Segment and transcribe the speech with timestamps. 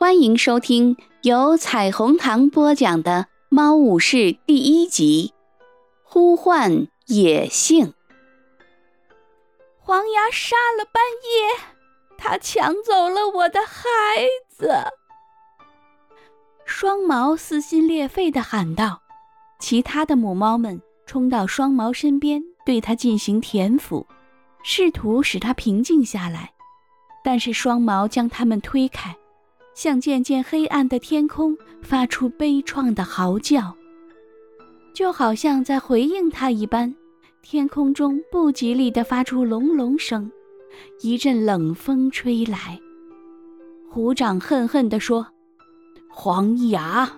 [0.00, 5.34] 欢迎收听由彩虹糖播讲的《猫武士》第一集
[6.04, 7.86] 《呼唤野性》。
[9.80, 11.50] 黄牙杀了半夜，
[12.16, 13.82] 他抢走了我的孩
[14.48, 14.72] 子。
[16.64, 19.02] 双毛撕心裂肺地喊道。
[19.58, 24.06] 其他的母猫们冲到双毛身边，对他进行舔抚，
[24.62, 26.52] 试图使他平静下来。
[27.24, 29.16] 但是双毛将它们推开。
[29.78, 33.76] 向渐渐黑暗的天空发出悲怆的嚎叫，
[34.92, 36.92] 就好像在回应他一般。
[37.42, 40.32] 天空中不吉利地发出隆隆声，
[41.00, 42.80] 一阵冷风吹来。
[43.88, 45.24] 虎掌恨恨地说
[46.10, 47.08] ：“黄牙，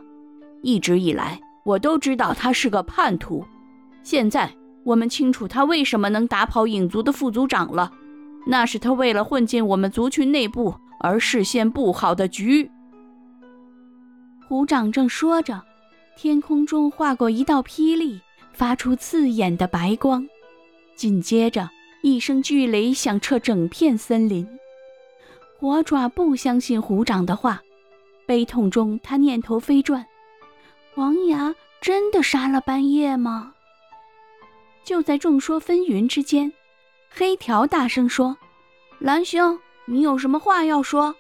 [0.61, 3.43] 一直以来我都知道他是个叛徒，
[4.03, 7.91] 现在我们清楚他为什么能打跑影族的副族长了。
[8.47, 12.71] 那是他为了混进我们族群内部。”而视线不好的局。
[14.47, 15.63] 虎掌正说着，
[16.17, 18.21] 天空中划过一道霹雳，
[18.53, 20.27] 发出刺眼的白光，
[20.95, 21.71] 紧接着
[22.03, 24.47] 一声巨雷响彻整片森林。
[25.59, 27.63] 火爪不相信虎掌的话，
[28.27, 30.05] 悲痛中他念头飞转：
[30.95, 33.55] 黄牙真的杀了半夜吗？
[34.85, 36.53] 就在众说纷纭之间，
[37.11, 38.37] 黑条大声说
[38.99, 39.59] ：“蓝兄。”
[39.91, 41.17] 你有什么话要说？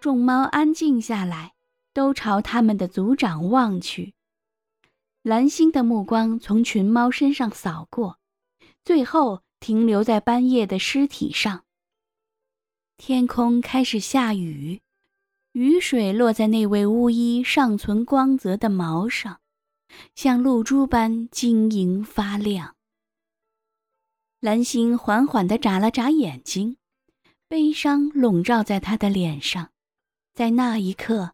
[0.00, 1.54] 众猫安静下来，
[1.94, 4.14] 都朝他们的族长望去。
[5.22, 8.18] 蓝星的目光从群猫身上扫过，
[8.84, 11.62] 最后停留在斑叶的尸体上。
[12.96, 14.80] 天空开始下雨，
[15.52, 19.38] 雨水落在那位巫医尚存光泽的毛上，
[20.16, 22.74] 像露珠般晶莹发亮。
[24.40, 26.78] 蓝星缓缓地眨了眨眼睛。
[27.50, 29.70] 悲伤笼罩在他的脸上，
[30.32, 31.32] 在那一刻，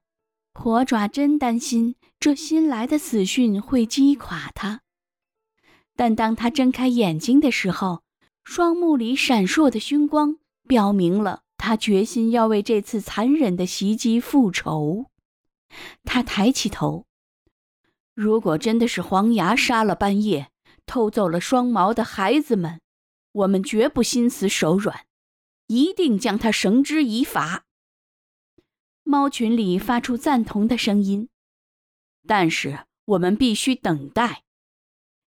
[0.55, 4.81] 火爪真担心这新来的死讯会击垮他。
[5.95, 8.03] 但当他睁开眼睛的时候，
[8.45, 15.11] 双目里闪烁的凶光表明了他决心要为这次残忍的袭击复仇。
[16.05, 17.05] 他抬起头，
[18.15, 20.49] 如果真的是黄牙杀了半夜，
[20.87, 22.81] 偷走了双毛的孩子们，
[23.33, 25.06] 我们绝不心慈手软。
[25.67, 27.65] 一定将他绳之以法。
[29.03, 31.29] 猫群里发出赞同的声音，
[32.27, 34.43] 但是我们必须等待。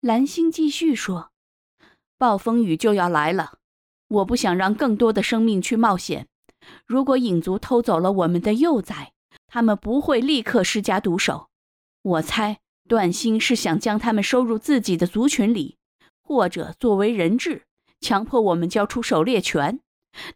[0.00, 1.30] 蓝星继续说
[2.18, 3.58] ：“暴风雨就要来了，
[4.08, 6.26] 我不想让更多的生命去冒险。
[6.86, 9.12] 如果影族偷走了我们的幼崽，
[9.46, 11.48] 他们不会立刻施加毒手。
[12.02, 15.76] 我猜段星是想将他们收入自己的族群里，
[16.22, 17.64] 或者作为人质，
[18.00, 19.80] 强迫我们交出狩猎权。”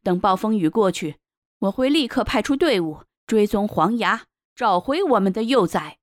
[0.02, 1.16] 等暴风雨过去，
[1.60, 4.24] 我会立刻派出队伍追踪黄牙，
[4.54, 5.98] 找回我们的幼崽。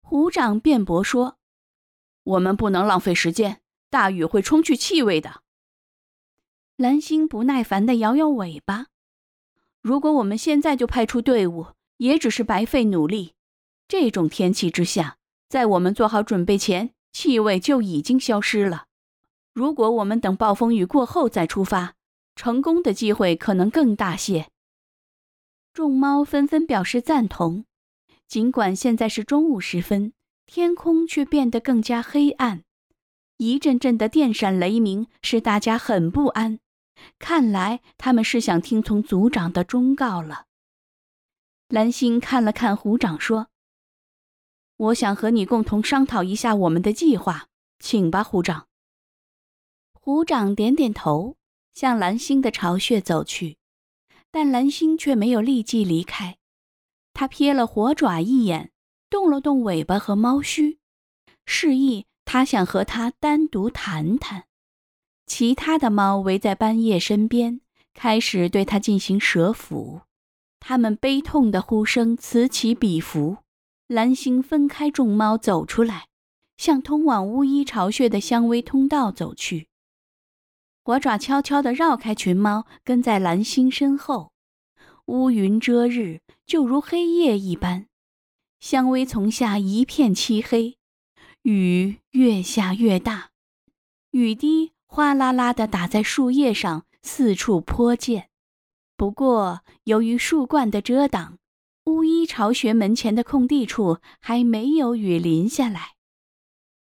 [0.00, 1.38] 虎掌辩驳说
[2.24, 3.60] ：“我们不能浪费时间，
[3.90, 5.42] 大雨会冲去气味的。”
[6.76, 8.86] 蓝星不耐烦地摇摇尾巴
[9.80, 13.34] ：“如果我们现在就派出队伍，也只是白费努力。
[13.88, 15.16] 这种天气之下，
[15.48, 18.86] 在我们做好准备前，气味就已经消失了。
[19.52, 21.94] 如果我们等暴风雨过后再出发，”
[22.34, 24.48] 成功的机会可能更大些。
[25.72, 27.64] 众猫纷纷表示赞同。
[28.26, 30.12] 尽管现在是中午时分，
[30.46, 32.64] 天空却变得更加黑暗，
[33.36, 36.58] 一阵阵的电闪雷鸣使大家很不安。
[37.18, 40.46] 看来他们是想听从族长的忠告了。
[41.68, 43.48] 蓝星看了看虎掌，说
[44.76, 48.66] ：“我想和你共同商讨一下我们的计划，请吧，虎掌。”
[49.92, 51.36] 虎掌点点头。
[51.74, 53.58] 向蓝星的巢穴走去，
[54.30, 56.38] 但蓝星却没有立即离开。
[57.12, 58.70] 他瞥了火爪一眼，
[59.10, 60.78] 动了动尾巴和猫须，
[61.44, 64.44] 示意他想和他单独谈谈。
[65.26, 67.60] 其他的猫围在斑叶身边，
[67.92, 70.02] 开始对他进行舌抚。
[70.60, 73.38] 他们悲痛的呼声此起彼伏。
[73.86, 76.06] 蓝星分开众猫走出来，
[76.56, 79.68] 向通往巫医巢穴的香薇通道走去。
[80.86, 84.32] 火爪悄悄地绕开群猫，跟在蓝星身后。
[85.06, 87.86] 乌云遮日，就如黑夜一般。
[88.60, 90.76] 香薇丛下一片漆黑，
[91.40, 93.30] 雨越下越大，
[94.10, 98.28] 雨滴哗啦啦地打在树叶上，四处泼溅。
[98.94, 101.38] 不过，由于树冠的遮挡，
[101.86, 105.94] 巫医巢穴门前的空地处还没有雨淋下来。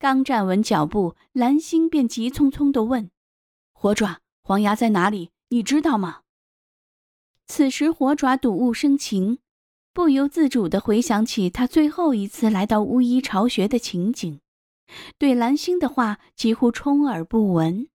[0.00, 3.08] 刚站稳脚步，蓝星便急匆匆地问。
[3.85, 5.29] 火爪，黄牙在哪里？
[5.51, 6.23] 你知道吗？
[7.47, 9.41] 此时火爪睹物生情，
[9.93, 14.41] 不由自主地回想起他最后一次来到巫医巢穴的情景，
[15.19, 17.87] 对蓝星的话几乎充耳不闻。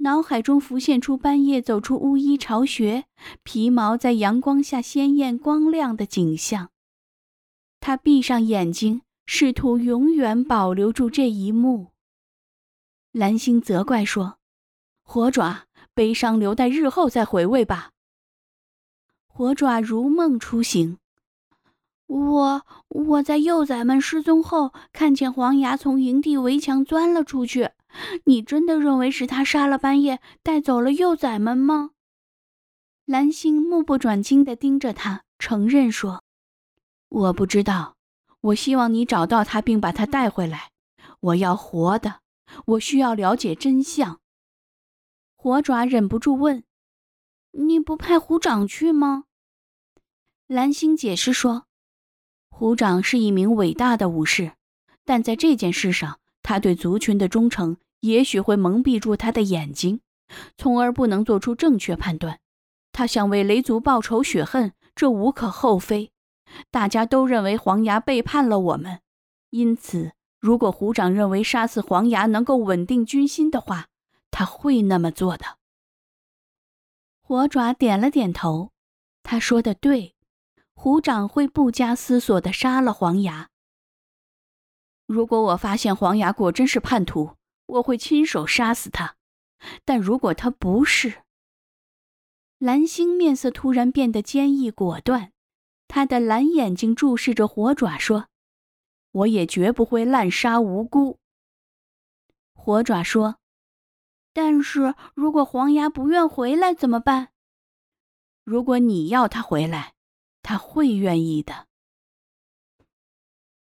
[0.00, 3.06] 脑海中浮现出半夜走出巫医巢穴，
[3.42, 6.68] 皮毛在阳光下鲜艳光亮的景象。
[7.80, 11.92] 他闭上眼睛，试图永远保留住这一幕。
[13.12, 14.36] 蓝星责怪说
[15.12, 17.90] ：“火爪，悲伤留待日后再回味吧。”
[19.26, 20.98] 火爪如梦初醒
[22.06, 27.70] ：“我我在幼崽们失踪后，看见黄牙从营地围墙钻了出去。”
[28.22, 31.90] 你真的认为是他杀了半夜，带走了幼崽们吗？
[33.04, 36.22] 蓝星目不转睛地盯着他，承认说
[37.10, 37.96] ：“我不知道。
[38.42, 40.70] 我希望你找到他，并把他带回来。
[41.18, 42.20] 我要活的，
[42.66, 44.19] 我需要了解真相。”
[45.42, 46.64] 火爪忍不住问
[47.52, 49.24] ：“你不派虎掌去吗？”
[50.46, 51.64] 蓝星解释说
[52.52, 54.52] ：“虎掌是一名伟大的武士，
[55.06, 60.00] 但在这件事上。”他对族群的忠诚也许会蒙蔽住他的眼睛，
[60.58, 62.40] 从而不能做出正确判断。
[62.92, 66.12] 他想为雷族报仇雪恨，这无可厚非。
[66.70, 69.00] 大家都认为黄牙背叛了我们，
[69.48, 73.89] 因此，如果虎长认为杀死黄牙能够稳定军心的话，
[74.30, 75.58] 他会那么做的。
[77.22, 78.72] 火爪点了点头，
[79.22, 80.14] 他说的对，
[80.74, 83.50] 虎掌会不加思索的杀了黄牙。
[85.06, 87.36] 如果我发现黄牙果真是叛徒，
[87.66, 89.16] 我会亲手杀死他。
[89.84, 91.22] 但如果他不是，
[92.58, 95.32] 蓝星面色突然变得坚毅果断，
[95.86, 98.28] 他的蓝眼睛注视着火爪，说
[99.12, 101.18] ：“我也绝不会滥杀无辜。”
[102.54, 103.36] 火爪说
[104.32, 107.28] ：“但是如果黄牙不愿回来怎么办？
[108.44, 109.94] 如果你要他回来，
[110.42, 111.66] 他会愿意的。”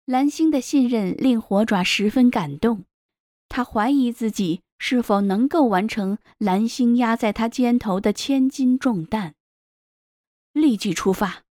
[0.06, 2.84] 蓝星的信任令火爪十分感动，
[3.48, 9.34] 他怀疑自己是否能够完成蓝星压在他肩头的千斤重担。
[10.52, 11.44] 立即出发，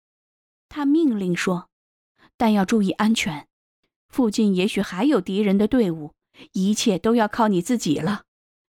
[0.70, 1.70] 他命令说
[2.36, 3.48] ：“但要注意安全，
[4.10, 6.14] 附近也许还有敌人的队伍，
[6.54, 8.24] 一切都要靠你自己了。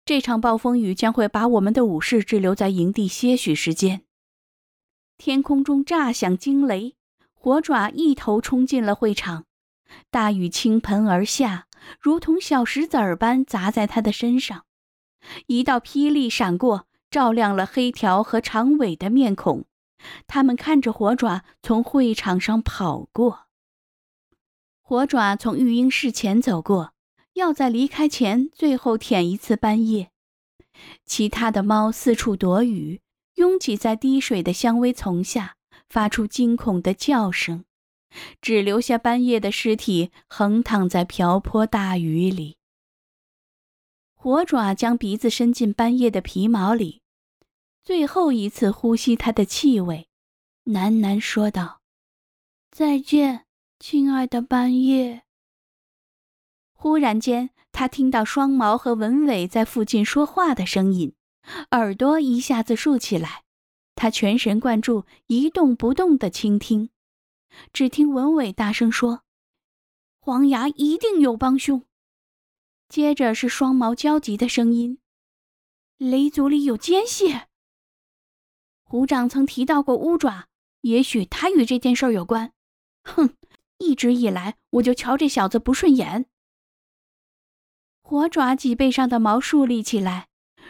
[0.05, 4.03] 这场暴风雨将会把我们的武士滞留在营地些许时间。”
[5.17, 6.95] 天空中炸响惊雷，
[7.33, 9.45] 火爪一头冲进了会场。
[10.09, 11.67] 大雨倾盆而下，
[11.99, 14.65] 如同小石子儿般砸在他的身上。
[15.47, 19.65] 一道霹雳闪过，照亮了黑条和长尾的面孔。
[20.27, 23.47] 他们看着火爪从会场上跑过。
[24.81, 26.92] 火爪从育婴室前走过，
[27.33, 30.11] 要在离开前最后舔一次斑叶。
[31.05, 33.01] 其他的猫四处躲雨，
[33.35, 35.55] 拥挤在滴水的香薇丛下，
[35.89, 37.65] 发出惊恐的叫声。
[38.41, 42.57] 只留下斑叶的尸体横躺在瓢泼大雨里。
[44.13, 47.01] 火爪将鼻子伸进斑叶的皮毛里，
[47.83, 50.07] 最后一次呼吸它的气味，
[50.65, 51.81] 喃喃说道
[52.69, 53.45] ：“再见，
[53.79, 55.23] 亲爱的斑叶。”
[56.83, 61.15] 忽然间，他听到双毛和文伟在附近说话的声音，
[61.71, 63.43] 耳朵一下子竖起来，
[63.95, 66.89] 他全神贯注，一动不动地倾听。
[67.71, 69.21] 只听文伟大声说
[70.19, 71.85] ：“黄牙一定有帮凶。”
[72.89, 74.99] 接着是双毛焦急的声音
[75.97, 77.43] ：“雷族里有奸细。”
[78.83, 80.47] 虎掌曾提到过乌爪，
[80.81, 82.51] 也许他与这件事有关。
[83.05, 83.37] 哼，
[83.77, 86.25] 一直以来我就瞧这小子不顺眼。
[88.03, 90.27] 火爪脊背上的毛竖立起来。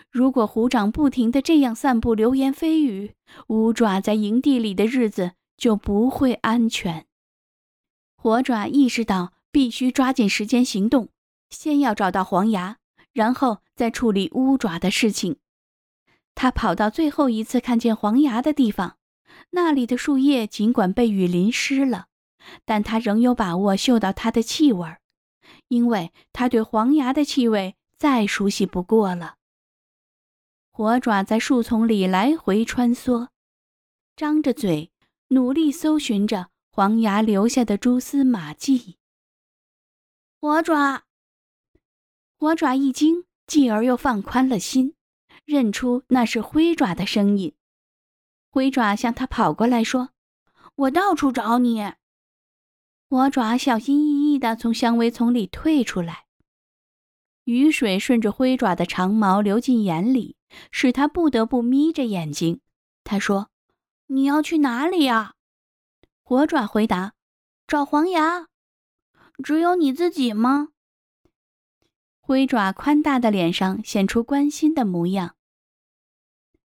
[0.10, 3.14] 如果虎掌不停的这样散布流言蜚语，
[3.48, 5.34] 乌爪在营地里的日子。
[5.56, 7.06] 就不会安全。
[8.18, 11.08] 火爪意识到必须抓紧时间行动，
[11.52, 12.78] 先要找到黄牙，
[13.14, 15.38] 然后再处理乌爪的事情。
[16.36, 18.98] 他跑到最后一次看见黄牙的地方，
[19.52, 22.08] 那里的树叶尽管被雨淋湿了，
[22.66, 24.98] 但他仍有把握嗅到它的气味，
[25.74, 29.38] 因为他对黄牙的气味再熟悉不过了。
[30.72, 33.30] 火爪在树丛里来回穿梭，
[34.16, 34.92] 张着嘴。
[35.30, 39.00] 努力搜寻着黄牙留下的蛛丝马迹。
[40.40, 41.06] 火爪，
[42.38, 44.94] 火爪一惊，继而又放宽了心，
[45.44, 47.56] 认出那是灰爪的声音。
[48.52, 50.10] 灰爪向他跑过来，说
[50.76, 51.94] ：“我到处找你。”
[53.14, 56.26] 火爪小心翼翼地从香薇丛里退出来。
[57.44, 60.36] 雨水顺着灰爪的长毛流进眼里，
[60.72, 62.60] 使他不得不眯着眼睛。
[63.04, 63.52] 他说。
[64.08, 65.36] 你要去哪里呀？
[66.24, 67.14] 火爪回答
[67.68, 68.48] ：“找黄牙。”
[69.44, 70.70] 只有你自己吗？
[72.20, 75.36] 灰爪宽大的脸上显出关心的模样。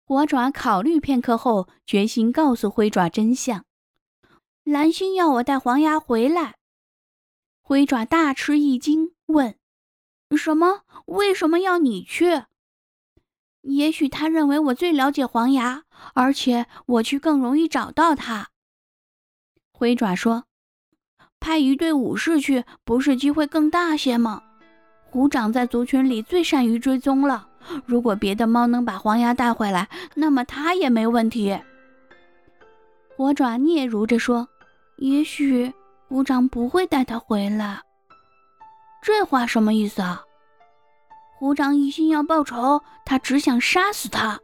[0.04, 3.66] 火爪考虑片刻后，决心告诉灰爪真相：
[4.64, 6.56] 蓝星要我带黄牙回来。
[7.62, 9.56] 灰爪大吃一惊，问
[10.38, 10.82] ：“什么？
[11.06, 12.44] 为什么要你去？”
[13.62, 18.50] 也许他认为我最了解黄牙，而且我去更容易找到他。
[19.72, 20.46] 灰爪说。
[21.40, 24.42] 派一队武士去，不是机会更大些吗？
[25.10, 27.50] 虎掌在族群里最善于追踪了。
[27.86, 31.60] 如果别的猫能把黄牙带回来，那么他也没问题。
[33.18, 34.48] 火爪嗫嚅着说
[34.98, 35.74] ：“也许
[36.08, 37.80] 虎掌不会带他回来。”
[39.02, 40.24] 这话什么意思啊？
[41.38, 44.40] 虎掌一心要报仇，他只想杀死他。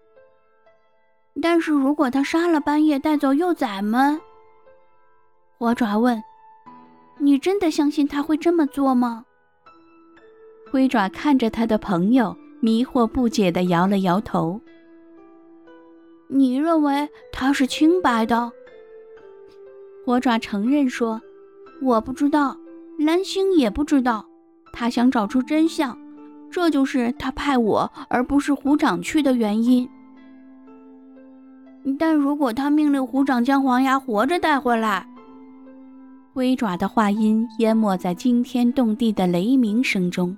[1.41, 4.19] 但是如果他杀了半夜带走幼崽们，
[5.57, 6.21] 火爪问。
[7.21, 9.25] 你真的相信他会这么做吗？
[10.71, 14.59] 灰爪看着他的朋友，迷惑不解地摇了摇头。
[16.27, 18.51] 你认为他是清白的？
[20.05, 21.21] 火爪承认说
[21.81, 22.57] ：“我不知道，
[22.97, 24.25] 蓝星也不知道。
[24.73, 25.97] 他想找出真相，
[26.49, 29.87] 这就是他派我而不是虎掌去的原因。
[31.97, 35.07] 但如果他命令虎掌将黄牙活着带回来……”
[36.33, 40.37] 龟爪的话音淹没在惊天动地的雷鸣声中，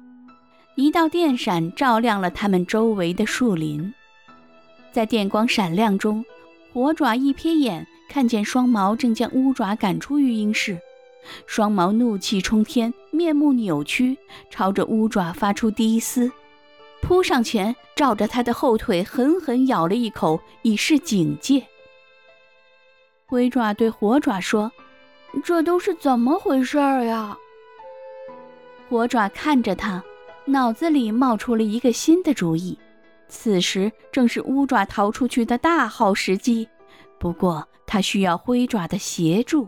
[0.76, 3.94] 一道电闪照亮了他们周围的树林。
[4.92, 6.24] 在电光闪亮中，
[6.74, 10.80] 火爪一瞥眼，看见双毛正将乌爪赶出育婴室。
[11.46, 14.18] 双毛怒气冲天，面目扭曲，
[14.50, 16.32] 朝着乌爪发出低嘶，
[17.02, 21.66] 扑上前，照着他的后腿狠狠咬了一口，以示警戒。
[23.26, 24.72] 龟爪对火爪说。
[25.46, 27.38] 这都是怎么回事儿呀？
[28.90, 30.04] 火爪看着他，
[30.44, 32.78] 脑子里冒出了一个新的主意。
[33.32, 36.68] 此时正是乌爪逃出去的大好时机，
[37.18, 39.68] 不过他需要灰爪的协助。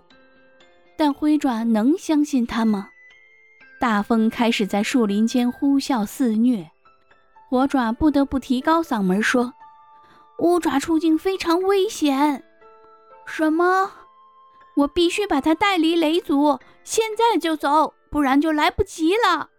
[0.97, 2.89] 但灰爪能相信他吗？
[3.79, 6.69] 大风开始在树林间呼啸肆虐，
[7.49, 9.53] 火爪不得不提高嗓门说
[10.39, 12.43] ：“乌爪处境非常危险。”
[13.25, 13.91] 什么？
[14.75, 19.49] 我必须把他带离雷族，现在就走，不然就来不及了。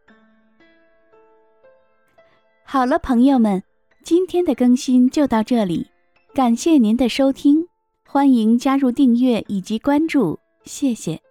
[2.65, 3.63] 好了，朋友们，
[4.05, 5.87] 今天的更新就到这里，
[6.35, 7.67] 感谢您的收听，
[8.07, 11.24] 欢迎加入订阅以及关注，谢谢。